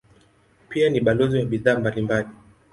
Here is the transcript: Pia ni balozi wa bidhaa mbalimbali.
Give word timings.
Pia 0.69 0.89
ni 0.89 0.99
balozi 1.01 1.39
wa 1.39 1.45
bidhaa 1.45 1.79
mbalimbali. 1.79 2.27